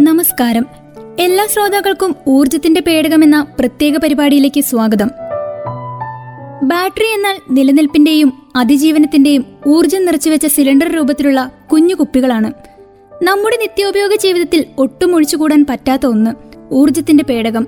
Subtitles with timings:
[0.00, 0.66] നമസ്കാരം.
[1.18, 5.10] എല്ലാ ശ്രോതാക്കൾക്കും ഊർജത്തിന്റെ പേടകം എന്ന പ്രത്യേക പരിപാടിയിലേക്ക് സ്വാഗതം.
[6.62, 12.52] ബാറ്ററി എന്നാൽ നിലനിൽപ്പിന്റെയും അതിജീവനത്തിന്റെയും ഊർജം നിറച്ചുവെച്ച സിലിണ്ടർ രൂപത്തിലുള്ള കുഞ്ഞു കുപ്പികളാണ്.
[13.22, 16.30] നമ്മുടെ നിത്യോപയോഗ ജീവിതത്തിൽ ഒട്ടും ഒഴിച്ചുകൂടാൻ പറ്റാത്ത ഒന്ന്
[16.72, 17.66] ഊർജത്തിന്റെ പേടകം.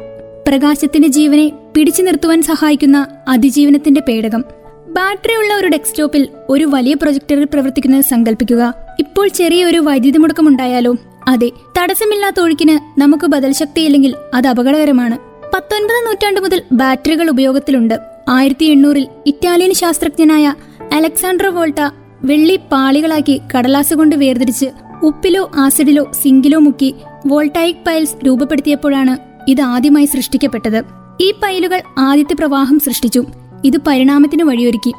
[0.48, 4.44] പ്രകാശത്തിന്റെ ജീവനെ പിടിച്ചു നിർത്തുവാൻ സഹായിക്കുന്ന അതിജീവനത്തിന്റെ പേടകം.
[4.88, 10.96] ബാറ്ററി ഉള്ള ഒരു ഡെസ്ക്ടോപ്പിൽ ഒരു വലിയ പ്രൊജക്ടറിൽ പ്രവർത്തിക്കുന്നത് സങ്കല്പിക്കുക ഇപ്പോൾ ചെറിയൊരു വൈദ്യുതി മുടക്കമുണ്ടായാലോ
[11.28, 15.18] അതെ തടസ്സമില്ലാത്ത ഒഴുക്കിന് നമുക്ക് ബദൽ ശക്തിയില്ലെങ്കിൽ അത് അപകടകരമാണ്.
[15.54, 17.98] പത്തൊൻപതാം നൂറ്റാണ്ട് മുതൽ ബാറ്ററികൾ ഉപയോഗത്തിലുണ്ട്.
[18.28, 20.54] ആയിരത്തി എണ്ണൂറിൽ ഇറ്റാലിയൻ ശാസ്ത്രജ്ഞനായ
[20.92, 21.90] അലക്സാണ്ടർ വോൾട്ട
[22.24, 24.66] വെള്ളി പാളികളാക്കി കടലാസ് കൊണ്ട് വേർതിരിച്ച്
[25.02, 26.94] ഉപ്പിലോ ആസിഡിലോ സിങ്കിലോ മുക്കി
[27.26, 29.16] വോൾട്ടായിക് പൈൽസ് രൂപപ്പെടുത്തിയപ്പോഴാണ്
[29.50, 30.82] ഇത് ആദ്യമായി സൃഷ്ടിക്കപ്പെട്ടത്.
[31.20, 33.24] ഈ പൈലുകൾ ആദ്യത്തെ പ്രവാഹം സൃഷ്ടിച്ചു.
[33.64, 34.92] ഇത് പരിണാമത്തിന് വഴിയൊരുക്കി.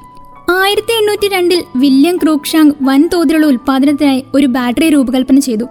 [0.52, 5.66] ആയിരത്തി എണ്ണൂറ്റി രണ്ടിൽ വില്യം ക്രൂക്ഷാങ് വൻതോതിലുള്ള ഉൽപാദനത്തിനായി ഒരു ബാറ്ററി രൂപകൽപ്പന ചെയ്തു.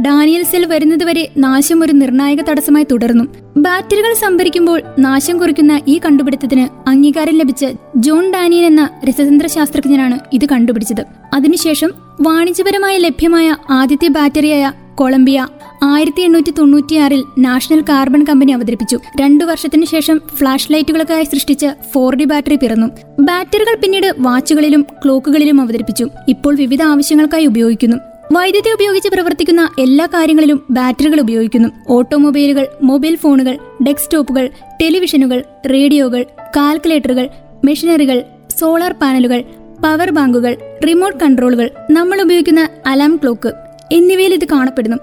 [0.00, 3.24] ഡാനിയൽ സെൽ വരുന്നതുവരെ നാശം ഒരു നിർണായക തടസ്സമായി തുടർന്നു.
[3.56, 11.04] ബാറ്ററികൾ സംഭരിക്കുമ്പോൾ നാശം കുറിക്കുന്ന ഈ കണ്ടുപിടുത്തത്തിന് അംഗീകാരം ലഭിച്ച ജോൺ ഡാനിയൽ എന്ന രസതന്ത്ര ശാസ്ത്രജ്ഞനാണ് ഇത് കണ്ടുപിടിച്ചത്.
[11.34, 15.46] അതിനുശേഷം വാണിജ്യപരമായി ലഭ്യമായ ആദ്യത്തെ ബാറ്ററിയായ കൊളംബിയ
[15.82, 18.98] ആയിരത്തി എണ്ണൂറ്റി തൊണ്ണൂറ്റിയാറിൽ നാഷണൽ കാർബൺ കമ്പനി അവതരിപ്പിച്ചു.
[19.20, 22.86] രണ്ടു വർഷത്തിനു ശേഷം ഫ്ലാഷ് ലൈറ്റുകൾക്കായി സൃഷ്ടിച്ച ഫോർ ഡി ബാറ്ററി പിറന്നു.
[23.20, 26.08] ബാറ്ററികൾ പിന്നീട് വാച്ചുകളിലും ക്ലോക്കുകളിലും അവതരിപ്പിച്ചു.
[26.28, 27.96] ഇപ്പോൾ വിവിധ ആവശ്യങ്ങൾക്കായി ഉപയോഗിക്കുന്നു.
[28.32, 31.68] വൈദ്യുതി ഉപയോഗിച്ച് പ്രവർത്തിക്കുന്ന എല്ലാ കാര്യങ്ങളിലും ബാറ്ററികൾ ഉപയോഗിക്കുന്നു.
[31.88, 34.50] ഓട്ടോമൊബൈലുകൾ മൊബൈൽ ഫോണുകൾ ഡെസ്ക്ടോപ്പുകൾ
[34.80, 37.28] ടെലിവിഷനുകൾ റേഡിയോകൾ കാൽക്കുലേറ്ററുകൾ
[37.64, 38.22] മെഷീനറികൾ
[38.60, 39.42] സോളാർ പാനലുകൾ
[39.84, 40.56] പവർ ബാങ്കുകൾ
[40.88, 43.52] റിമോട്ട് കൺട്രോളുകൾ നമ്മൾ ഉപയോഗിക്കുന്ന അലാം ക്ലോക്ക്
[43.92, 44.96] എന്നിവയിൽ ഇത് കാണപ്പെടുന്നു.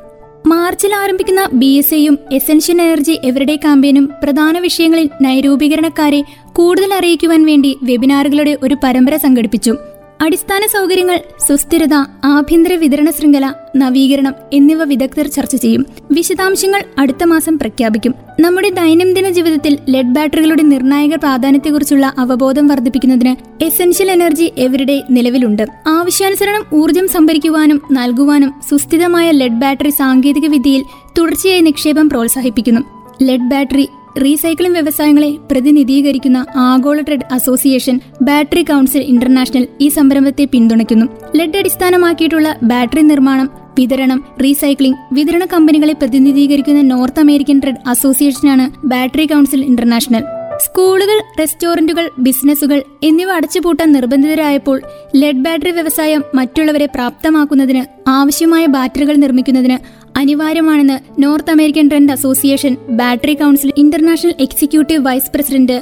[0.48, 7.78] മാർച്ചിൽ ആരംഭിക്കുന്ന ബി എസ് എയും എസെൻഷ്യൽ എനർജി എവരുടെ ക്യാമ്പയിനും പ്രധാന വിഷയങ്ങളിൽ നൈരൂപീകരണക്കാരെ കൂടുതൽ അറിയിക്കുവാൻ വേണ്ടി
[7.84, 9.78] വെബിനാറുകളുടെ ഒരു പരമ്പര സംഘടിപ്പിച്ചു.
[10.22, 11.94] അടിസ്ഥാന സൗകര്യങ്ങൾ സുസ്ഥിരത
[12.26, 15.86] ആഭ്യന്തര വിതരണ ശൃംഖല നവീകരണം എന്നിവ വിദഗ്ധർ ചർച്ച ചെയ്യും.
[16.12, 18.14] വിശദാംശങ്ങൾ അടുത്ത മാസം പ്രഖ്യാപിക്കും.
[18.40, 25.68] നമ്മുടെ ദൈനംദിന ജീവിതത്തിൽ ലെഡ് ബാറ്ററികളുടെ നിർണായക പ്രാധാന്യത്തെക്കുറിച്ചുള്ള അവബോധം വർദ്ധിപ്പിക്കുന്നതിന് എസെൻഷ്യൽ എനർജി എവരിഡേ നിലവിലുണ്ട്.
[25.88, 30.84] ആവശ്യാനുസരണം ഊർജം സംഭരിക്കുവാനും നൽകുവാനും സുസ്ഥിരമായ ലെഡ് ബാറ്ററി സാങ്കേതിക വിദ്യയിൽ
[31.18, 32.82] തുടർച്ചയായി നിക്ഷേപം പ്രോത്സാഹിപ്പിക്കുന്നു.
[33.22, 41.06] ലെഡ് ബാറ്ററി റീസൈക്ലിംഗ് വ്യവസായങ്ങളെ പ്രതിനിധീകരിക്കുന്ന ആഗോള trade association battery council international ഈ സംരംഭത്തെ പിന്തുണയ്ക്കുന്നു.
[41.36, 49.66] ലെഡ് അടിസ്ഥാനമാക്കിയിട്ടുള്ള ബാറ്ററി നിർമ്മാണം വിതരണം റീസൈക്ലിംഗ് വിതരണ കമ്പനികളെ പ്രതിനിധീകരിക്കുന്ന നോർത്ത് അമേരിക്കൻ ട്രേഡ് അസോസിയേഷനാണ് ബാറ്ററി കൗൺസിൽ
[49.66, 50.24] ഇന്റർനാഷണൽ.
[50.60, 54.82] സ്കൂളുകൾ റെസ്റ്റോറന്റുകൾ ബിസിനസ്സുകൾ എന്നിവ അടച്ചുപൂട്ടാൻ നിർബന്ധിതരായപ്പോൾ
[55.16, 59.78] ലെഡ് ബാറ്ററി വ്യവസായം മറ്റുള്ളവരെ പ്രാപ്തമാക്കുന്നതിന് ആവശ്യമായ ബാറ്ററികൾ നിർമ്മിക്കുന്നതിന്
[60.16, 65.78] അനിവാര്യമാണെന്ന് north American trend association battery council international executive vice president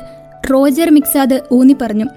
[0.51, 2.07] Roger Miksad ഊന്നി പറഞ്ഞു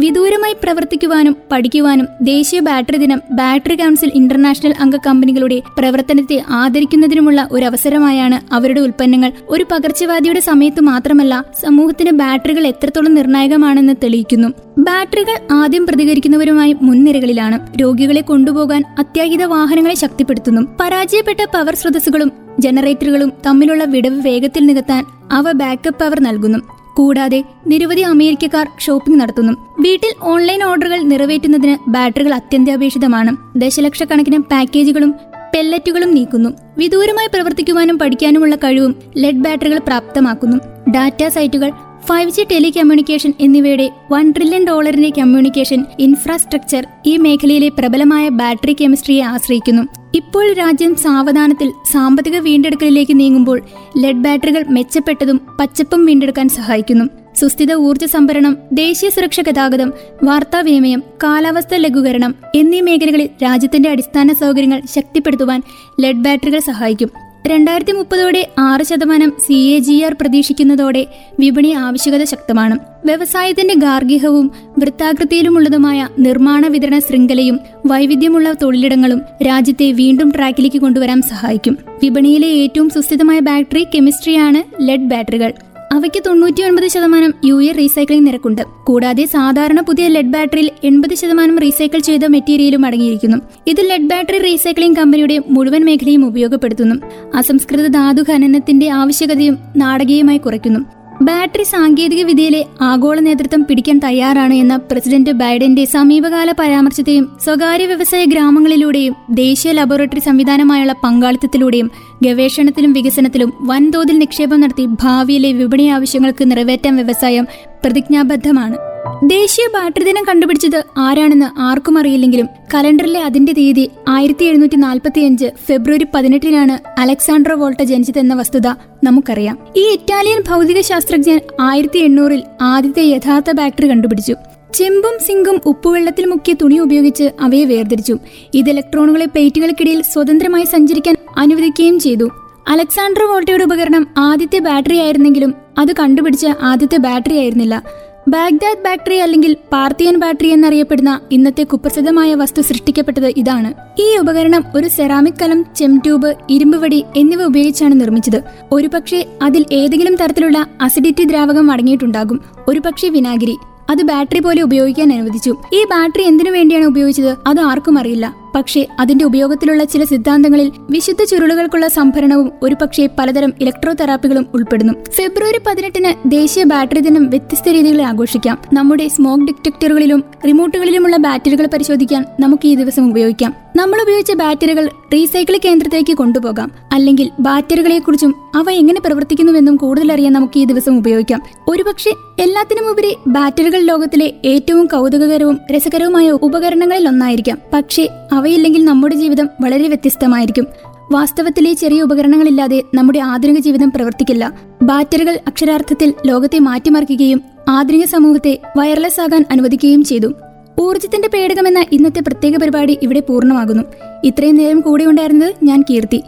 [0.00, 8.54] വിദൂരമായി പ്രവർത്തിക്കുവാനും പഠിക്കുവാനും ദേശീയ ബാറ്ററി ദിനം ബാറ്ററി കൗൺസിൽ ഇന്റർനാഷണൽ അംഗ കമ്പനികളുടെ പ്രവർത്തനത്തെ ആദരിക്കുന്നതിനുമുള്ള ഒരു അവസരമായാണ്
[8.54, 9.32] അവരുടെ ഉൽപ്പന്നങ്ങൾ.
[9.48, 14.48] ഒരു പകർച്ചവാദിയുടെ സമയത്ത് മാത്രമല്ല സമൂഹത്തിന് ബാറ്ററികൾ എത്രത്തോളം നിർണായകമാണെന്ന് തെളിയിക്കുന്നു.
[14.78, 17.80] ബാറ്ററികൾ ആദ്യം പ്രതികരിക്കുന്നവരുമായി മുൻനിരകളിലാണ്.
[17.80, 20.62] രോഗികളെ കൊണ്ടുപോകാൻ അത്യാഹിത വാഹനങ്ങളെ ശക്തിപ്പെടുത്തുന്നു.
[20.80, 26.75] പരാജയപ്പെട്ട പവർ സ്രോതസ്സുകളും ജനറേറ്ററുകളും തമ്മിലുള്ള വിടവ് വേഗത്തിൽ നികത്താൻ അവ ബാക്കപ്പ് പവർ നൽകുന്നു.
[26.98, 29.52] കൂടാതെ നിരവധി അമേരിക്കക്കാർ ഷോപ്പിംഗ് നടത്തുന്നു.
[29.80, 33.36] വീട്ടിൽ ഓൺലൈൻ ഓർഡറുകൾ നിറവേറ്റുന്നതിന് ബാറ്ററികൾ അത്യന്താപേക്ഷിതമാണ്.
[33.56, 35.14] ദശലക്ഷക്കണക്കിന് പാക്കേജുകളും
[35.54, 36.50] പെല്ലറ്റുകളും നീക്കുന്നു.
[36.78, 40.56] വിദൂരമായി പ്രവർത്തിക്കുവാനും പഠിക്കാനുമുള്ള കഴിവും ലെഡ് ബാറ്ററികൾ പ്രാപ്തമാക്കുന്നു.
[40.90, 41.72] ഡാറ്റ സൈറ്റുകൾ
[42.08, 49.82] ഫൈവ് ജി ടെലികമ്മ്യൂണിക്കേഷൻ എന്നിവയുടെ വൺ ട്രില്യൺ ഡോളറിന്റെ കമ്മ്യൂണിക്കേഷൻ ഇൻഫ്രാസ്ട്രക്ചർ ഈ മേഖലയിലെ പ്രബലമായ ബാറ്ററി കെമിസ്ട്രിയെ ആശ്രയിക്കുന്നു.
[50.14, 53.62] ഇപ്പോൾ രാജ്യം സാവധാനത്തിൽ സാമ്പത്തിക വീണ്ടെടുക്കലിലേക്ക് നീങ്ങുമ്പോൾ
[53.96, 57.04] ലെഡ് ബാറ്ററികൾ മെച്ചപ്പെട്ടതും പച്ചപ്പും വീണ്ടെടുക്കാൻ സഹായിക്കുന്നു.
[57.34, 59.92] സുസ്ഥിത ഊർജ സംഭരണം ദേശീയ സുരക്ഷ ഗതാഗതം
[60.24, 65.62] വാർത്താവിനിമയം കാലാവസ്ഥ ലഘൂകരണം എന്നീ മേഖലകളിൽ രാജ്യത്തിന്റെ അടിസ്ഥാന സൗകര്യങ്ങൾ ശക്തിപ്പെടുത്തുവാൻ
[66.00, 67.25] ലെഡ് ബാറ്ററികൾ സഹായിക്കും.
[67.46, 71.06] രണ്ടായിരത്തി മുപ്പതോടെ ആറ് ശതമാനം സി എ ജി ആർ പ്രതീക്ഷിക്കുന്നതോടെ
[71.40, 72.78] വിപണി ആവശ്യകത ശക്തമാണ്.
[73.04, 81.78] വ്യവസായത്തിന്റെ ഗാർഹികവും വൃത്താകൃതിയിലുമുള്ളതുമായ നിർമ്മാണ വിതരണ ശൃംഖലയും വൈവിധ്യമുള്ള തൊഴിലിടങ്ങളും രാജ്യത്തെ വീണ്ടും ട്രാക്കിലേക്ക് കൊണ്ടുവരാൻ സഹായിക്കും.
[82.02, 85.52] വിപണിയിലെ ഏറ്റവും സുസ്ഥിതമായ ബാറ്ററി കെമിസ്ട്രിയാണ് ലെഡ് ബാറ്ററികൾ.
[85.96, 88.62] അവയ്ക്ക് തൊണ്ണൂറ്റി ഒൻപത് ശതമാനം യു എ റീസൈക്ലിംഗ് നിരക്കുണ്ട്.
[88.84, 93.36] കൂടാതെ സാധാരണ പുതിയ ലെഡ് ബാറ്ററിയിൽ എൺപത് ശതമാനം റീസൈക്കിൾ ചെയ്ത മെറ്റീരിയലും അടങ്ങിയിരിക്കുന്നു.
[93.66, 96.96] ഇത് ലെഡ് ബാറ്ററി റീസൈക്ലിംഗ് കമ്പനിയുടെ മുഴുവൻ മേഖലയും ഉപയോഗപ്പെടുത്തുന്നു.
[97.36, 100.80] അസംസ്കൃത ധാതു ഖനനത്തിന്റെ ആവശ്യകതയും നാടകീയമായി കുറയ്ക്കുന്നു.
[101.26, 109.14] ബാറ്ററി സാങ്കേതിക വിദ്യയിലെ ആഗോള നേതൃത്വം പിടിക്കാൻ തയ്യാറാണ് എന്ന പ്രസിഡന്റ് ബൈഡന്റെ സമീപകാല പരാമർശത്തെയും സ്വകാര്യ വ്യവസായ ഗ്രാമങ്ങളിലൂടെയും
[109.34, 111.88] ദേശീയ ലബോറട്ടറി സംവിധാനമായുള്ള പങ്കാളിത്തത്തിലൂടെയും
[112.22, 117.46] ഗവേഷണത്തിലും വികസനത്തിലും വൻതോതിൽ നിക്ഷേപം നടത്തി ഭാവിയിലെ വിപണി ആവശ്യങ്ങൾക്ക് നിറവേറ്റാൻ വ്യവസായം
[117.84, 118.76] പ്രതിജ്ഞാബദ്ധമാണ്.
[119.24, 127.00] ദേശീയ ബാറ്ററി ദിനം കണ്ടുപിടിച്ചത് ആരാണെന്ന് ആർക്കും അറിയില്ലെങ്കിലും കലണ്ടറിലെ അതിന്റെ തീയതി ആയിരത്തി എഴുന്നൂറ്റി നാൽപ്പത്തിയഞ്ച് ഫെബ്രുവരി പതിനെട്ടിനാണ്
[127.00, 128.68] അലക്സാണ്ട്രോ വോൾട്ട ജനിച്ചതെന്ന വസ്തുത
[129.04, 129.58] നമുക്കറിയാം.
[129.76, 134.34] ഈ ഇറ്റാലിയൻ ഭൗതിക ശാസ്ത്രജ്ഞൻ ആയിരത്തി എണ്ണൂറിൽ ആദ്യത്തെ യഥാർത്ഥ ബാറ്ററി കണ്ടുപിടിച്ചു.
[134.74, 138.18] ചെമ്പും സിങ്കും ഉപ്പുവെള്ളത്തിൽ മുക്കിയ തുണി ഉപയോഗിച്ച് അവയെ വേർതിരിച്ചു.
[138.54, 142.30] ഇത് ഇലക്ട്രോണുകളെ പ്ലേറ്റുകൾക്കിടയിൽ സ്വതന്ത്രമായി സഞ്ചരിക്കാൻ അനുവദിക്കുകയും ചെയ്തു.
[142.68, 148.06] അലക്സാണ്ടർ വോൾട്ടയുടെ ഉപകരണം ആദ്യത്തെ ബാറ്ററി ആയിരുന്നെങ്കിലും അത് കണ്ടുപിടിച്ച ആദ്യത്തെ ബാറ്ററി ആയിരുന്നില്ല.
[148.28, 153.74] ബാഗ്ദാദ് ബാറ്ററി അല്ലെങ്കിൽ പാർത്തിയൻ ബാറ്ററി എന്നറിയപ്പെടുന്ന ഇന്നത്തെ കുപ്രസിദ്ധമായ വസ്തു സൃഷ്ടിക്കപ്പെട്ടത് ഇതാണ്.
[154.02, 158.42] ഈ ഉപകരണം ഒരു സെറാമിക് കലം ചെംട്യൂബ് ഇരുമ്പ് വടി എന്നിവ ഉപയോഗിച്ചാണ് നിർമ്മിച്ചത്.
[158.72, 162.40] ഒരുപക്ഷെ അതിൽ ഏതെങ്കിലും തരത്തിലുള്ള അസിഡിറ്റി ദ്രാവകം അടങ്ങിയിട്ടുണ്ടാകും.
[162.68, 163.56] ഒരുപക്ഷെ വിനാഗിരി.
[163.90, 165.56] അത് ബാറ്ററി പോലെ ഉപയോഗിക്കാൻ അനുവദിച്ചു.
[165.72, 167.36] ഈ ബാറ്ററി എന്തിനു വേണ്ടിയാണ് ഉപയോഗിച്ചത്?
[167.46, 168.45] അത് ആർക്കും അറിയില്ല.
[168.56, 174.92] പക്ഷേ അതിന്റെ ഉപയോഗത്തിലുള്ള ചില സിദ്ധാന്തങ്ങളിൽ വിശുദ്ധ ചുരുളുകൾക്കുള്ള സംഭരണവും ഒരുപക്ഷെ പലതരം ഇലക്ട്രോ തെറാപ്പികളും ഉൾപ്പെടുന്നു.
[175.10, 178.58] ഫെബ്രുവരി പതിനെട്ടിന് ദേശീയ ബാറ്ററി ദിനം വ്യത്യസ്ത രീതികളിൽ ആഘോഷിക്കാം.
[178.72, 183.65] നമ്മുടെ സ്മോക്ക് ഡിറ്റക്ടറുകളിലും റിമോട്ടുകളിലുമുള്ള ബാറ്ററികൾ പരിശോധിക്കാൻ നമുക്ക് ഈ ദിവസം ഉപയോഗിക്കാം.
[183.76, 186.70] നമ്മൾ ഉപയോഗിച്ച ബാറ്ററികൾ റീസൈക്കിൾ കേന്ദ്രത്തിലേക്ക് കൊണ്ടുപോകാം.
[186.92, 191.42] അല്ലെങ്കിൽ ബാറ്ററികളെക്കുറിച്ചും അവ എങ്ങനെ പ്രവർത്തിക്കുന്നുവെന്നും കൂടുതൽ അറിയാൻ നമുക്ക് ഈ ദിവസം ഉപയോഗിക്കാം.
[191.68, 197.58] ഒരുപക്ഷെ എല്ലാത്തിനുമുപരി ബാറ്ററികൾ ലോകത്തിലെ ഏറ്റവും കൗതുകകരവും രസകരവുമായ ഉപകരണങ്ങളിൽ ഒന്നായിരിക്കാം.
[197.72, 200.66] പക്ഷേ അവയില്ലെങ്കിൽ നമ്മുടെ ജീവിതം വളരെ വ്യത്യസ്തമായിരിക്കും.
[201.12, 204.52] വാസ്തവത്തിലെ ചെറിയ ഉപകരണങ്ങളില്ലാതെ നമ്മുടെ ആധുനിക ജീവിതം പ്രവർത്തിക്കില്ല.
[204.82, 210.32] ബാറ്ററികൾ അക്ഷരാർത്ഥത്തിൽ ലോകത്തെ മാറ്റിമറിക്കുകയും ആധുനിക സമൂഹത്തെ വയർലെസ് ആകാൻ അനുവദിക്കുകയും ചെയ്തു.
[210.80, 213.82] ഊർജത്തിന്റെ പേടകമെന്ന ഇന്നത്തെ പ്രത്യേക പരിപാടി ഇവിടെ പൂർണമാകുന്നു.
[214.24, 216.22] ഇത്രയും നേരം കൂടെ ഉണ്ടായിരുന്നത് ഞാൻ കീർത്തി.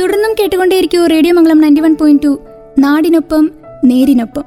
[0.00, 2.40] തുടർന്നും കേട്ടുകൊണ്ടേയിരിക്കൂ radio Mangalam ninety one point two
[2.78, 3.50] നാടിനൊപ്പം
[3.84, 4.44] നേരിനൊപ്പം.